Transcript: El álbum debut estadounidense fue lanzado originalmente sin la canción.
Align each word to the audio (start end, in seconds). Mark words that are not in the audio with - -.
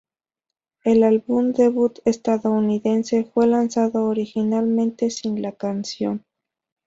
El 0.83 1.03
álbum 1.03 1.51
debut 1.53 1.99
estadounidense 2.05 3.23
fue 3.23 3.45
lanzado 3.45 4.05
originalmente 4.05 5.11
sin 5.11 5.39
la 5.43 5.51
canción. 5.51 6.25